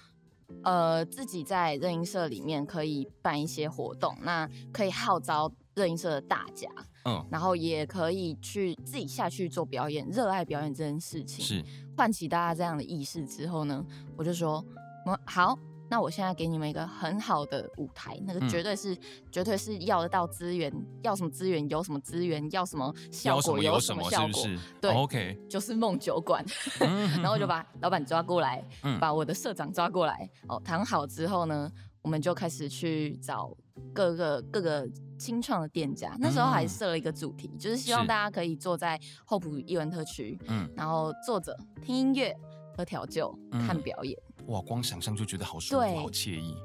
[0.65, 6.69] 呃，自己在热音社里面可以办一些活动，那可以号召热音社的大家。
[7.07, 11.65] 嗯，然后也可以去自己下去做表演，热爱表演这件事情，是。
[11.97, 13.83] 唤起大家这样的意识之后呢，
[14.19, 14.63] 我就说，
[15.07, 18.99] 我好，那我现在给你们一个很好的舞台，那个绝对是、嗯、
[19.33, 20.71] 绝对是要得到资源，
[21.03, 24.59] 要什么资源有什么资源，要什么效果有什么效果，是？
[24.59, 26.45] 是对、哦、，OK，就是梦酒馆，
[26.79, 31.71] 然后我就把老板抓过来，嗯、把我的社长抓过来，哦，谈好之后呢，
[32.03, 33.57] 我们就开始去找。
[33.95, 34.87] 各个各个
[35.21, 42.35] 新创的店家，那时候还设了一个主题，嗯、就是希望大家可以坐在候补艺文特区，嗯，然后坐着听音乐、
[42.75, 44.19] 喝调酒、嗯、看表演。
[44.47, 46.57] 哇，光想象就觉得好舒服、好惬意。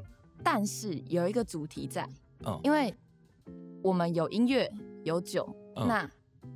[0.41, 2.07] 但是有一个主题在，
[2.45, 2.95] 嗯，因为
[3.83, 4.71] 我们有音乐
[5.03, 6.09] 有酒，嗯、那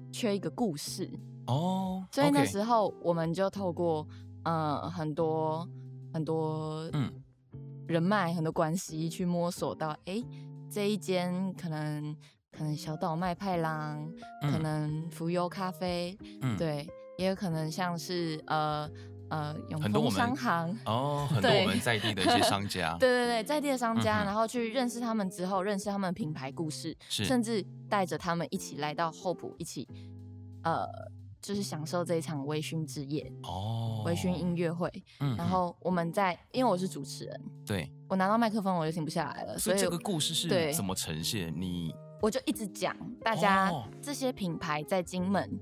[0.10, 1.12] 缺一个故事
[1.48, 2.08] 哦。
[2.12, 4.08] 所以那时候我们就透过
[4.46, 5.68] 呃很多
[6.14, 7.12] 很多嗯
[7.88, 10.26] 人脉很多关系去摸索到，哎、欸。
[10.72, 12.16] 这一间可能
[12.52, 14.00] 可能小岛麦派郎，
[14.42, 18.90] 嗯、可能浮游咖啡，嗯、对，也有可能像是呃
[19.30, 29.88] 呃永丰商行哦， 很多我们在地的一些商 家，对对对，在地的商家，嗯、然后去认识他们之后，认识他们品牌故事，甚至带着他们一起来到厚朴，一起
[30.64, 30.86] 呃
[31.42, 34.92] 就是享受这一场微醺之夜哦，微醺音乐会。
[35.20, 39.58] 嗯，然后我们在，因为我是主持人，对，我拿到麦克风我就停不下来了。
[39.58, 41.54] 所以这个故事是怎么呈现？
[41.56, 43.72] 你我就一直讲，大家
[44.02, 45.60] 这些品牌在金门，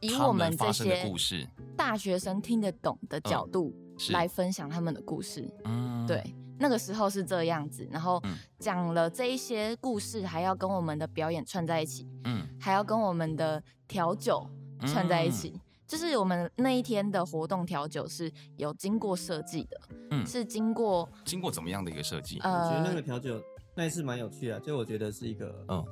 [0.00, 1.46] 以我们这些故事
[1.76, 3.74] 大学生听得懂的角度
[4.10, 5.52] 来分享他们的故事。
[5.64, 6.22] 嗯，对。
[6.62, 8.22] 那个时候是这样子，然后
[8.58, 14.46] 讲了这一些故事，还要跟我们的表演串在一起，嗯，还要跟我们的调酒
[14.86, 22.38] 串在一起，嗯、就是我们那一天的活动调酒是有经过设计的，嗯，是经过经过怎么样的一个设计？
[22.40, 23.42] 呃，我觉得那个调酒
[23.74, 25.84] 那一次蛮有趣的，就我觉得是一个，嗯，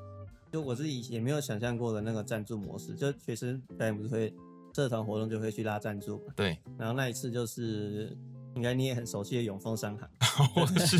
[0.52, 4.34] 就我自己也没有想象过的那个赞助模式，就学生当然不是会
[4.74, 8.16] 社团活动就会去拉赞助嘛，对，然后那一次就是。
[8.54, 10.08] 应该你也很熟悉的永丰商行，
[10.56, 10.98] 我是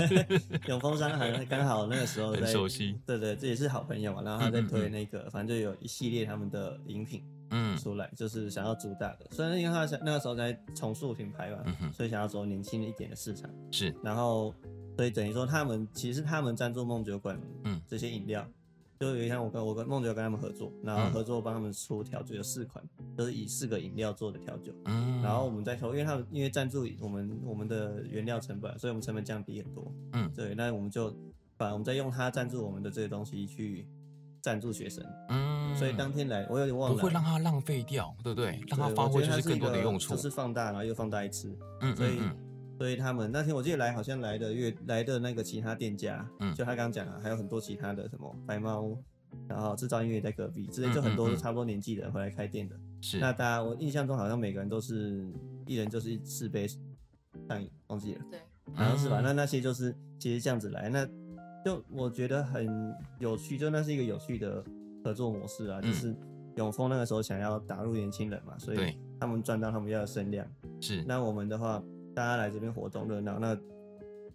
[0.69, 4.23] 永丰商行，刚好那个时候在很熟悉，对对，这也是好朋友嘛。
[4.23, 9.27] 然后他在推那个，嗯嗯嗯反正就有一系列他们的饮品，嗯，出来就是想要主打的。
[9.31, 13.51] 虽然因为他那个时候在重塑品牌嘛，嗯、所以想要走年轻一点的市场。
[13.71, 14.55] 是，然后
[14.97, 18.47] 所以等于说他们其实他们赞助梦酒馆，嗯，这些饮料。
[19.01, 22.85] 就有一天，我跟我跟梦酒跟他们合作，然后合作帮他们出调酒，有四款，
[23.17, 24.73] 就是以四个饮料做的调酒。
[24.87, 29.95] 嗯，然后我们再投，因为他们因为赞助我们我们的原料成本，所以我们成本降低很多。
[30.15, 31.17] 嗯，对，那我们就
[31.57, 33.87] 把我们再用他赞助我们的这些东西去
[34.43, 35.07] 赞助学生。
[35.29, 38.61] 嗯，所以当天来，我有点忘了，不会让它浪费掉，对不对？
[38.69, 41.57] 让它发挥就是更多的用处，就是放大，然后又放大一次。
[41.81, 42.21] 嗯，所以。
[42.79, 48.97] 所以他们那天我记得来好像来的越来的那个其他店家，嗯，就他刚刚讲了，还有很多其他的什么白猫，
[49.49, 52.77] 然后制造音乐在隔壁，之类就很多差不多年纪的人回来开店的。
[53.01, 55.27] 是，那大家我印象中好像每个人都是
[55.67, 58.39] 一人就是四杯上瘾，忘记了，对，
[58.73, 59.21] 好像是吧？
[59.25, 61.05] 那那些就是其实这样子来，那
[61.65, 64.65] 就我觉得很有趣，就那是一个有趣的
[65.09, 66.15] 合作模式啊，就是
[66.57, 70.47] 永丰那个时候想要打入年轻人嘛，所以他们赚到他们要的声量。
[70.81, 71.83] 是，那我们的话。
[72.15, 73.57] 大家来这边活动热闹，那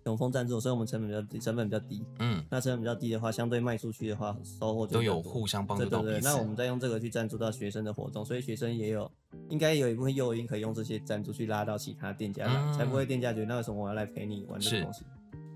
[0.05, 2.01] 永丰赞助，所以我们成本比较低，成本比较低。
[2.19, 6.01] 嗯，那成本比较低的话，相对卖出去的话，收获就都有互相帮助到。
[6.01, 9.11] 对对对，那我们再用这个去赞助到学生的活动，所以学生也有
[9.49, 15.03] 应该有一部分诱因可以用这些赞助去拉到其他店家来，嗯、才不会店家觉得那为什么我要来陪你玩这个东西？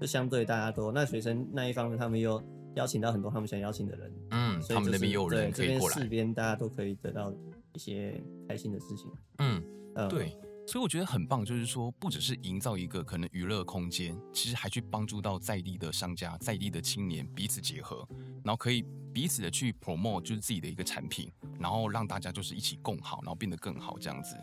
[0.02, 2.44] 就相对大家多那学生那一方面，他们又
[2.78, 4.14] 邀请到很多他们想邀请的人。
[4.32, 7.34] 嗯，所以、就是、他们那边有人可以过来，这边四边大家都可以得到
[7.74, 9.12] 一些开心的事情。
[9.40, 9.62] 嗯，
[9.96, 10.32] 呃对。
[10.70, 18.06] 所以我觉得很棒，就是说，不只是营造一个可能娱乐空间，其实还去帮助到在地的商家、在地的青年彼此结合，
[18.44, 24.36] 然后可以彼此的去 promote 就是自己的一个产品，然后让大家就是一起共好，然后变得更好这样子。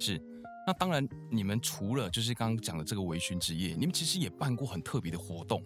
[0.00, 0.18] 是，
[0.66, 5.62] 那当然，你们除了就是刚刚讲的这个微醺之夜，你们其实也办过很特别的活动，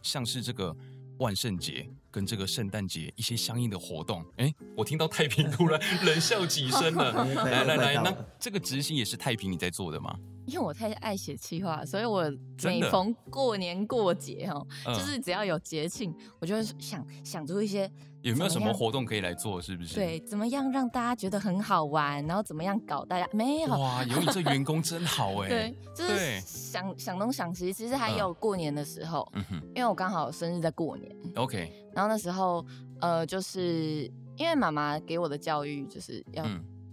[0.00, 0.72] 像是这个。
[1.20, 7.24] 万圣节跟这个圣诞节一些相应的活动，哎、欸，我听到太平突然 冷笑几声了。
[7.44, 10.18] 来来来，那这个执行也是太平你在做的吗？
[10.46, 12.24] 因为我太爱写企划，所以我
[12.64, 17.90] 每逢过年过节哦，的就是只要有节庆，我就会想想出一些。
[18.22, 19.60] 有没有什么活动可以来做？
[19.60, 19.94] 是不是？
[19.94, 23.28] 对，怎么样让大家觉得很好玩，然后怎么样搞大家？
[23.32, 25.48] 没有哇，有你这员工真好 哎。
[25.48, 31.72] 对，就是想想东想西，其实还有过年的时候，嗯哼，因为我刚好生日在过年，OK。
[31.94, 32.64] 然后那时候，
[33.00, 36.44] 呃，就是因为妈妈给我的教育就是要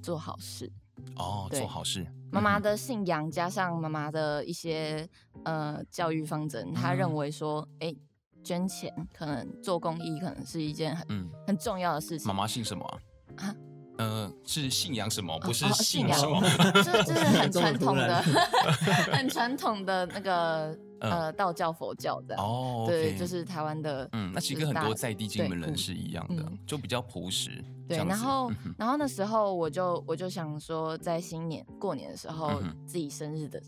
[0.02, 0.72] 做好事
[1.18, 2.06] 哦，做好事。
[2.32, 5.08] 妈妈的信仰加上妈妈的一些
[5.44, 7.94] 呃教育方针，她认为说，哎。
[8.48, 12.28] 捐钱可能做公益，可能是一件很、嗯、很重要的事情。
[12.30, 12.86] 妈妈姓什么
[13.36, 13.44] 啊？
[13.44, 13.56] 啊
[13.98, 15.38] 呃，是信仰什么？
[15.40, 16.40] 不是信什么？
[16.84, 18.22] 这这是很 传统的，
[19.12, 22.86] 很传统的那个呃道教、佛教的哦。
[22.88, 24.08] Okay、对，就是台湾的。
[24.12, 27.50] 嗯，那其实跟很多在地金门人是一样的，嗯、就比较朴实。
[27.88, 33.60] 对，然后然后那时候我就我就想说，在新年过年的时候，嗯、自己生日的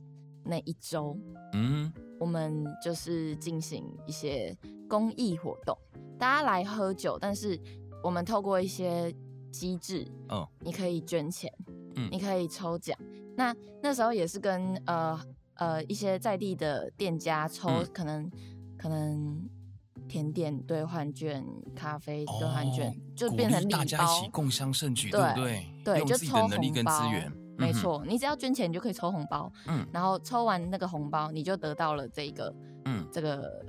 [0.50, 1.16] 那一周，
[1.54, 1.94] 嗯。
[2.20, 4.54] 我们就是进行一些
[4.90, 5.74] 公益活动，
[6.18, 7.58] 大家来喝酒，但是
[8.04, 9.10] 我们透过一些
[9.54, 11.50] 机制，嗯，你可以捐钱，
[11.96, 13.00] 嗯，你可以抽奖。
[13.38, 15.18] 那那时候也是跟呃
[15.54, 18.30] 呃一些在地的店家抽，嗯、可能
[18.78, 19.42] 可能
[20.10, 21.42] 甜点兑换券、
[21.74, 25.66] 咖啡兑换券，哦、就变成大家一起共襄盛举，对不对？
[25.86, 27.32] 对，就抽能力跟资源。
[27.60, 29.52] 没错，你只要捐钱，你就可以抽红包。
[29.68, 33.66] 嗯，然后抽完那个红包，你就得到了这个，嗯，这个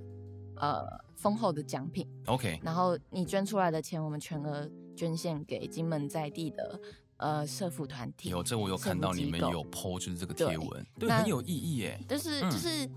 [0.57, 2.07] 呃丰厚的奖品。
[2.27, 6.81] OK，然后你捐出来的钱，我们全额捐献给金门在地的
[7.17, 8.29] 呃社福团体。
[8.29, 12.01] 有这我有看到你们有 po 就是这个贴文，对，对，很有意义耶。
[12.09, 12.89] 就是就是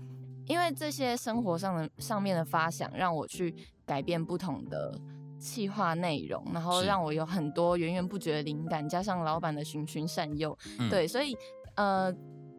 [0.46, 3.54] 因为这些生活上的上面的发想，让我去
[3.84, 4.98] 改变不同的
[5.38, 11.36] 企划内容，然后让我有很多源源不绝的灵感，加上老板的循循善诱，嗯、对，所以
[11.74, 12.14] 呃，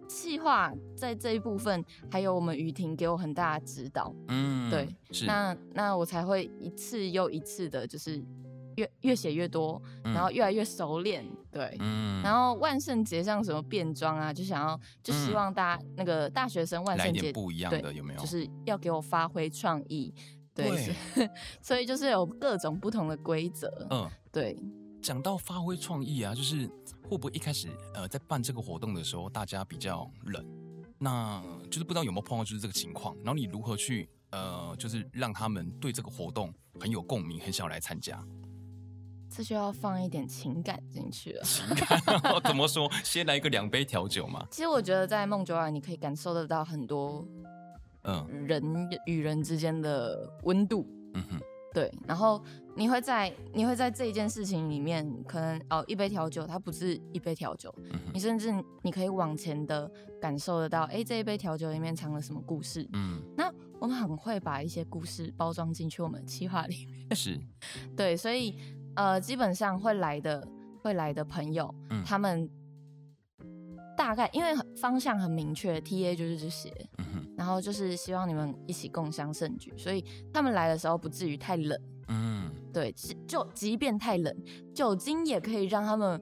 [0.08, 5.26] 企划在这一部分，还有我们雨婷给我很大的指导，嗯，对，是。
[5.26, 8.24] 那那我才会一次又一次的，就是
[8.76, 18.20] 越越写越多，然后越来越熟练，对，嗯，然后万圣节像什么变装啊，就想要就希望大家、嗯、那个大学生万圣节不一样的有没有？
[18.20, 20.14] 就是要给我发挥创意。
[20.56, 21.30] 对，对
[21.62, 23.70] 所以就是有各种不同的规则。
[23.92, 24.58] 嗯，对。
[25.02, 26.68] 讲到发挥创意啊，就是
[27.08, 30.44] 会不会一开始呃在办这个活动的时候，大家比较冷，
[30.98, 38.20] 那就是不知道有没有碰到就是这个情况，然后你如何去呃就是让他们对这个活动很有共鸣，很想要来参加？
[39.30, 41.44] 这就要放一点情感进去了。
[41.44, 42.02] 情感
[42.44, 42.90] 怎么说？
[43.04, 44.48] 先来一个两杯调酒嘛。
[44.50, 47.28] 其实我觉得在梦酒馆你可以感受得到很多。
[48.06, 51.40] 嗯，人与人之间的温度，嗯哼，
[51.74, 52.42] 对，然后
[52.76, 59.92] 你会在你会在这一件事情里面，可能哦，一杯调酒它不是一杯调酒，嗯，你甚至你可以往前的
[60.22, 62.88] 感受得到，哎，这一杯调酒里面藏了什么故事？
[62.94, 67.40] 嗯，那我们很会把一些故事包装进去我们的企划里面，是，
[67.98, 68.56] 对，所以
[68.96, 70.48] 呃，基本上会来的
[70.82, 72.50] 会来的朋友，嗯，他们。
[73.98, 76.70] 大概因为方向很明确，TA 就是这些，
[77.38, 81.80] 然后就是希望你们一起共襄盛举，所以他们来的时候不至于太冷。
[82.08, 82.94] 嗯，对，
[83.28, 84.36] 就即便太冷，
[84.74, 86.22] 酒精也可以让他们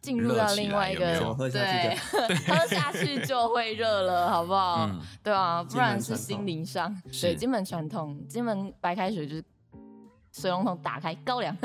[0.00, 4.86] 进入到另外一个，有有对，喝下去就会热了，好不好？
[4.86, 6.94] 嗯、对啊，不然是心灵上。
[7.20, 9.44] 对，金门传统，金门白开水就是。
[10.32, 11.56] 水龙头打开，高粱。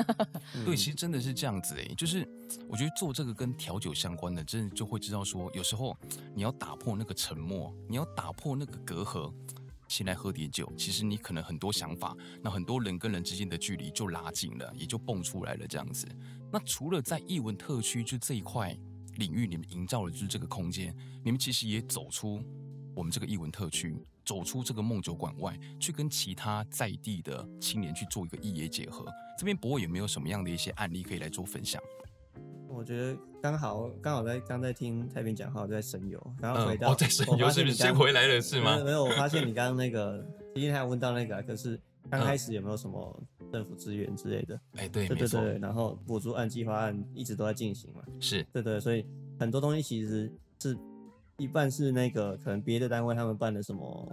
[0.66, 2.28] 对，其实真的是这样子哎，就是
[2.68, 5.96] 我觉得做这个跟调酒相关的，真的就会知道说，有时候
[6.36, 9.34] 你要打破那个沉默，你要打破那个隔阂，
[9.88, 10.72] 先来喝点酒。
[10.78, 16.06] 其实你可能很多想法，那很多人跟人之间的距离就拉近了，也就蹦出来了这样子。
[16.52, 18.78] 那除了在艺文特区就这一块
[19.16, 22.42] 领域，你们营造的就是这个空间，你们其实也走出
[22.94, 23.96] 我们这个艺文特区。
[24.28, 29.06] 走出这个梦酒馆外，去跟其他在地的青年去做一个异业结合。
[29.40, 31.82] 这边博伟有没有什么样的一些案例可以来做分享？
[32.68, 38.78] 我觉得刚好刚好在刚在听太平讲话，在神游，然后回到、嗯哦、在神游是不是先回来了是吗？
[38.84, 40.22] 没有，我发现你刚刚那个
[40.56, 41.80] 今天还有问到那个，可是
[42.12, 44.56] 刚开始有没有什么政府资源之类的？
[44.74, 49.06] 哎、嗯，对，对对对，然后补助案、计划案一直都在进行嘛，是对对，所以
[49.40, 50.30] 很多东西其实
[50.62, 50.78] 是。
[51.38, 54.12] 一半是那个可能别的单位他们办的什么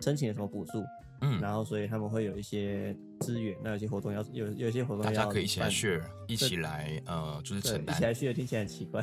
[0.00, 0.84] 申请的什么补助，
[1.20, 9.02] 嗯，然后所以他们会有一些资源，那有些活动要有有些活动要大家可以一起来 share，一起来呃就是承担，一起来 share 听起来很奇怪，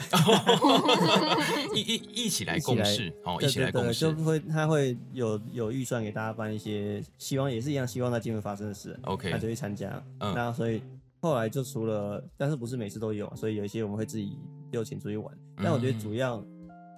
[1.74, 4.02] 一一一起来共事，哦，一起来共事。
[4.02, 10.84] 就会他会有有预算给大家办一些，希望也是一样，希望在金门发生的事，OK，他就会参加，嗯，然后所以
[11.22, 14.38] 后来就除了，但是不是每次都有，所以有一些我们会自己
[14.72, 16.44] 邀请出去玩，但我觉得主要。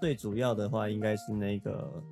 [0.02, 2.04] 最主要的话应该是那个，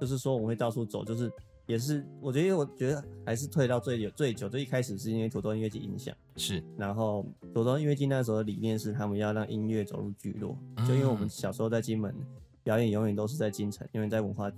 [0.00, 1.30] 就是说我们会到处走，就是
[1.66, 12.14] 也是我觉得我觉得还是退到最久最久，就一开始是因为土豆音乐节影响是，然后土豆音乐节那时候的理念是他们要让音乐走入聚落，嗯、就因为我们小时候在金门
[12.62, 14.56] 表演，永远都是在金城，因为在文化局，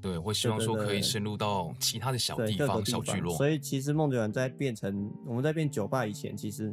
[0.00, 6.72] 对，会希望说可以深入到其他的小地方、地方小聚落，所以其实梦酒馆在变成我们在变酒吧以前，其实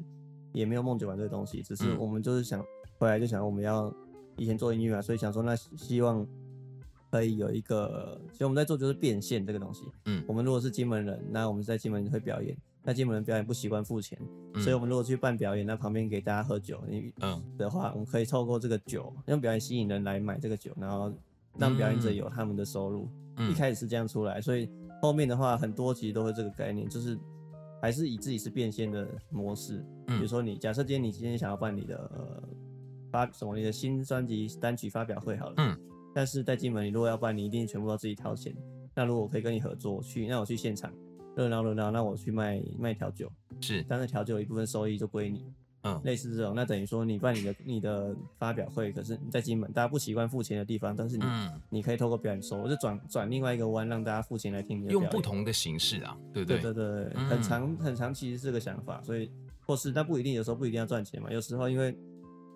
[0.54, 2.64] 也没有梦酒馆这个东西，只是我们就是想
[3.00, 3.94] 回来就想我们要。
[4.38, 6.26] 以前做音乐啊，所以想说那希望
[7.12, 9.84] 可以有一个，其实我们在做就是变现这个东西。
[10.06, 14.18] 嗯，我们如果是金门人，那我们在金门会表演，那金门人表演不习惯付钱，
[14.54, 16.82] 嗯、所以我们如果去办表演，那旁边给大家喝酒，
[17.20, 21.14] 嗯的话，我们可以透过这个酒用表演吸引人来买这个酒，然后
[21.58, 23.10] 让表演者有他们的收入。
[23.36, 24.70] 嗯、一开始是这样出来，所以
[25.02, 27.20] 后面的话很多其实都会这个概念，就是
[27.82, 29.86] 还是以自己是变现的模式。
[30.08, 31.98] 嗯、比如说你假设今天你今天想要办你的。
[32.16, 32.42] 呃
[33.12, 35.78] 发什么你的新专辑单曲发表会好了，嗯，
[36.16, 38.56] 但是在金门，你如果要办，你一定全部都自己掏钱。
[38.96, 40.92] 那如果我可以跟你合作，去，那我去现场
[41.36, 43.32] 热闹热闹，那我去卖卖调酒，
[43.62, 45.46] 是，但是调酒一部分收益就归你，
[45.84, 59.32] 嗯，类似这种，那等于说你办你的你的发表会，可是你在金门，大家不习惯付钱的地方，但是你、嗯、你可以透过表演收，我就转转另外一个弯，让大家付钱来听你的，用不同的形式啊，对对对对对，嗯、很长很长，其实是这个想法，所以
[59.66, 61.96] 或是但不一定，有时候不一定要赚钱嘛，有时候因为。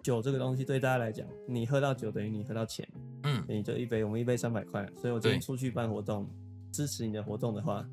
[0.06, 2.88] 酒这个东西对大家来讲，你喝到酒等于你喝到钱，
[3.24, 6.30] 嗯，你就一杯，我们一杯三百块，所以我今天出去办活动，
[6.72, 7.84] 支持你的活动的话，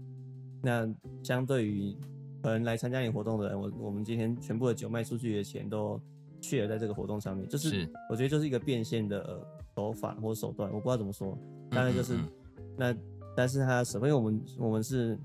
[0.61, 0.87] 那
[1.23, 1.97] 相对于
[2.43, 5.99] 可能来参加你活动的人，我我们今天全部的酒卖出去的钱都
[6.39, 9.41] 去了在这个活动上面，就是我觉得就是一个变现的
[9.75, 11.39] 手法或手段，我不知道怎么说，
[11.71, 12.19] 当然就是
[12.77, 12.95] 那，
[13.35, 14.07] 但是它什么？
[14.07, 15.19] 因为我们我们是。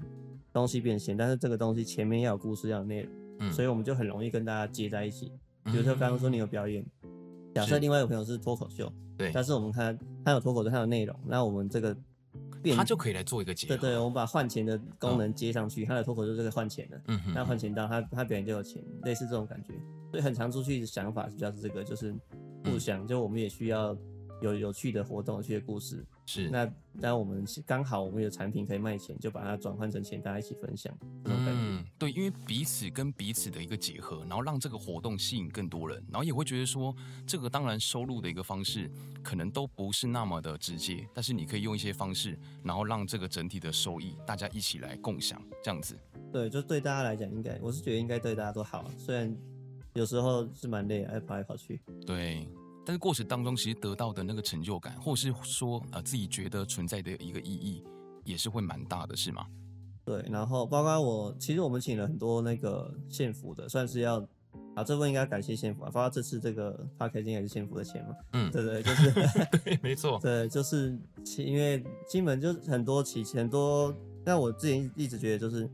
[0.54, 3.12] 东西变现，但是这个东西前面要有故事，要有内容，
[3.42, 5.32] 嗯，所以我们就很容易跟大家接在一起。
[5.68, 6.86] 比如说刚刚说你有表演，
[7.54, 11.96] 假设另外一个朋友是脱口秀，对，但是我们看他有脱口秀，他有内容，那我们这个。
[12.76, 19.74] 他就可以来做一个结合，对对，我们把换钱的功能接上去，他的脱口秀就可以换钱的，嗯哼，那换钱到他他表演就有钱，类似这种感觉，
[20.12, 22.14] 所以很常出去的想法比较是这个，就是
[22.66, 23.96] 互相，就我们也需要。
[24.40, 26.48] 有有趣的活动，有趣的故事是。
[26.52, 30.96] 那当我们刚好我们有产品可以卖钱，就把它转换成钱，大家一起分享。
[31.26, 31.44] 嗯，
[32.00, 36.96] 对，因为彼此跟彼此的一个结合，然后让这个活动吸引更多人，然后也会觉得说，
[37.26, 38.90] 这个当然收入的一个方式
[39.24, 45.98] 可能都不是那么的直接，但是你可以用一些方式，然后让这个整体的收益大家一起来共享，这样子。
[46.32, 49.36] 对，就对大家来讲，应该我是觉得应该对大家都好，虽然
[49.94, 51.82] 有时候是蛮累，爱跑来跑去。
[52.06, 52.48] 对。
[52.86, 57.84] 但是过程当中，其实得到的那个成就感，或是说呃自己觉得存在的一个意义，
[58.24, 59.46] 也是会蛮大的，是吗？
[60.08, 64.26] 对，然后包括我，其实我们请了很多那个县府的，算是要
[64.74, 69.12] 啊，这部分应该感谢县府啊，包括这次这个 Podcast 也是县府的钱嘛，嗯，对对，就是
[69.66, 70.98] 对，没错，对，就是
[71.38, 73.94] 因为金门就是很多起很多，
[74.24, 75.72] 但我之前一直觉得就是，比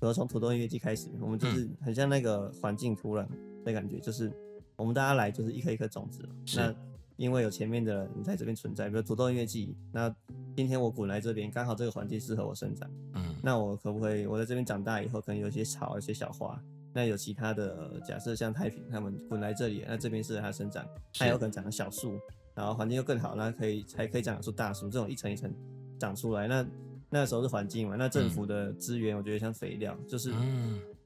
[0.00, 3.24] 如从土豆音乐季开始，我们就是很像那个环境土壤
[3.64, 4.32] 的感觉，就是。
[4.78, 6.74] 我们大家来就是一颗一颗种子，那
[7.16, 10.14] 因为有前面的人在这边存在，比如土豆音乐季，那
[10.56, 16.58] 今天我滚来这边，刚好这个环境适合我生长，嗯，那我可不可以我在这边长大以后，可能有一些草，有一些小花，
[16.94, 20.82] 那有其他的假设像太平他们滚来这里，那这边适合它生长，
[21.12, 22.18] 它有可能长成小树，
[22.54, 25.52] 然后环境又更好，那可以才可以长出大树，这种一层一层
[25.98, 26.66] 长出来，那
[27.10, 30.32] 那时候是环境嘛，那政府的资源我觉得像肥料，就是。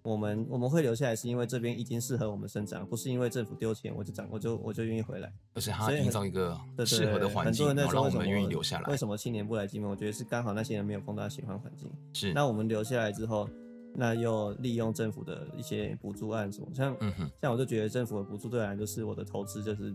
[0.03, 5.31] 嗯我们我们会留下来，是因为这边已经适合我们生长，不是因为政府丢钱我就长，我就我就愿意回来。
[5.53, 8.91] 而且他营造一个适合的环境，然后让我们愿意留下来。
[8.91, 9.91] 为什么青年不来金门？
[9.91, 11.91] 我觉得是刚好那些人没有碰到喜欢环境。
[12.15, 12.33] 是。
[12.33, 13.47] 那我们留下来之后，
[13.95, 19.95] 那又利用政府的一些补助案什么，像、嗯、哼像我就觉得政府的补助对我来就是我的投资，就是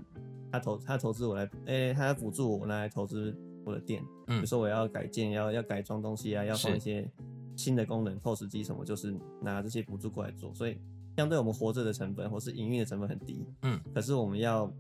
[0.52, 3.36] 他投他投资我来，哎、欸，他补助我拿来投资
[3.66, 4.04] 我的店。
[4.28, 4.36] 嗯。
[4.36, 7.10] 比如说我要改建，要要改装东西啊，要放一些。
[7.56, 10.78] 新的功能，POS 机什么，就是拿这些补助过来做，所以
[11.18, 13.46] 相对我们活着的成本或是营运的成本很低。
[13.62, 14.72] 嗯，可是我们要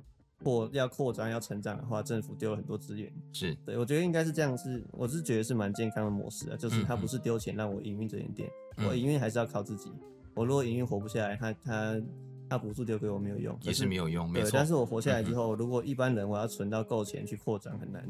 [0.44, 3.12] 扩要扩张要成长的话，政府丢了很多资源。
[3.32, 9.92] 是对，我觉得应该是这样，是我是觉得是蛮健康的模式啊，就是它不是丢钱让我营运这间店，嗯、我营运还是要靠自己。
[10.34, 12.02] 我如果营运活不下来，他他
[12.50, 14.52] 他补助丢给我没有用，也是没有用，没错。
[14.54, 18.06] 但是我活下来之后，嗯、如果一般人我要存到够钱去扩展很难。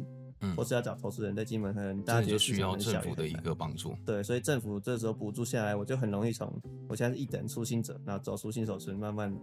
[0.46, 3.96] 嗯，或是要找投资人在金门，可能大家就需要政府的一个帮助。
[4.06, 6.48] 对，所以政府这时候补助下来，我就很容易从
[6.88, 9.36] 我现在是一等初心者，然后走出新手村，慢慢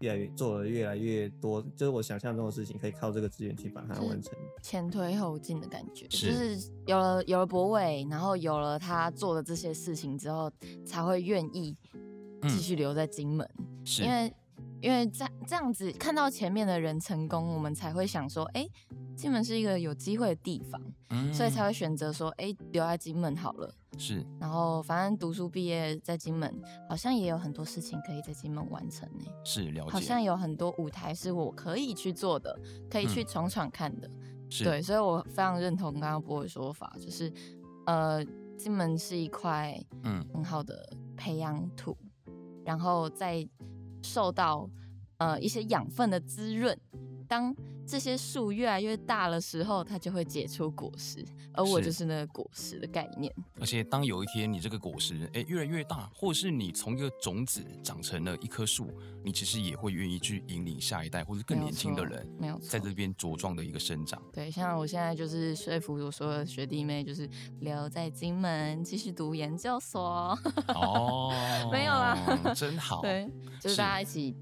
[0.00, 4.32] 越来越做的越来越多，就是我想象中的事情，可以靠这个资源去把它完成。
[4.62, 10.50] 前推后进的感觉，是就是有了有了博伟，然后有了他做的这些事情之后，
[10.86, 11.76] 才会愿意
[12.42, 14.32] 继续留在金门，嗯、是因为
[14.80, 18.70] 因为这这样子看到前面的人成功，我们才会想说，哎、欸。
[19.18, 23.74] 金门是一个有机会的地方，嗯，所以才会选择说，哎、欸，留在金门好了。
[23.98, 29.24] 是，然后反正读书毕业在金门，好像也有很多事情可以在金门完成呢。
[29.44, 29.90] 是，了解。
[29.90, 32.56] 好像有很多舞台是我可以去做的，
[32.88, 34.08] 可以去闯闯看的。
[34.48, 37.32] 是、嗯，对，所以我非常认同刚刚波的说法，就是，
[37.86, 38.24] 呃，
[38.56, 41.96] 金门是一块嗯很好的培养土，
[42.28, 43.44] 嗯、然后再
[44.00, 44.70] 受到
[45.16, 46.78] 呃一些养分的滋润，
[47.26, 47.52] 当。
[47.88, 51.24] 这些树越来越大的时候，它就会结出果实，
[51.54, 53.34] 而我就是那个果实的概念。
[53.58, 58.90] 而且，当有一天你这个果实哎越来越大，或是你从一个种子长成了一棵树，
[59.24, 64.22] 你其实也会愿意去引领下一代或者更年轻的人，没有在这边茁壮的一个生长。
[64.34, 67.26] 对，像我现在就是说服我说的学弟妹，就是
[67.60, 70.38] 留在金门继续读研究所。
[70.74, 71.32] 哦，
[71.72, 73.00] 没有啦，真好。
[73.00, 73.26] 对，
[73.58, 74.36] 就是大家一起。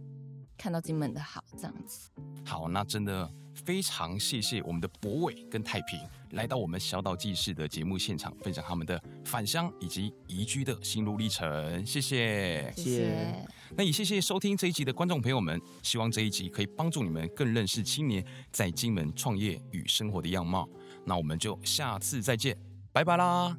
[0.57, 2.11] 看到金门的好，这样子。
[2.45, 6.01] 好，那真的非常谢谢我们的博伟跟太平
[6.31, 11.85] 来到我们小岛记事的节目现场，分享他们的返乡以及移居的心路历程。
[11.85, 13.49] 谢谢，谢谢。
[13.77, 20.69] 那也谢谢收听这一集的观众朋友们，希望这一集可以帮助你们更认识青年在金门创业与生活的样貌。
[21.05, 22.57] 那我们就下次再见，
[22.93, 23.57] 拜拜啦，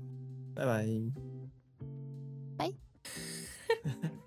[0.56, 0.86] 拜拜，
[2.58, 2.74] 拜。